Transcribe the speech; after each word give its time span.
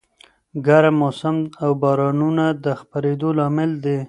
ګرم 0.67 0.95
موسم 1.01 1.37
او 1.63 1.69
بارانونه 1.81 2.45
د 2.63 2.65
خپرېدو 2.79 3.29
لامل 3.37 3.71
دي. 3.83 3.97